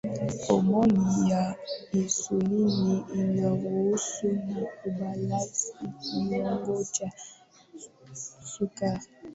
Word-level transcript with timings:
homoni 0.43 1.11
ya 1.31 1.55
insulini 1.99 3.03
inaruhusu 3.15 4.27
na 4.31 4.61
kubalansi 4.83 5.73
kiwango 6.01 6.83
cha 6.93 7.09
sukari 8.43 9.07